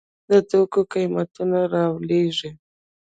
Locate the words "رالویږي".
1.73-2.51